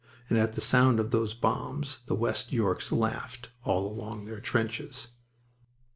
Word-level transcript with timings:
And 0.29 0.37
at 0.39 0.53
the 0.53 0.61
sound 0.61 0.99
of 0.99 1.11
those 1.11 1.35
bombs 1.35 1.99
the 2.07 2.15
West 2.15 2.51
Yorks 2.51 2.91
laughed 2.91 3.49
all 3.65 3.87
along 3.87 4.25
their 4.25 4.39
trenches. 4.39 5.09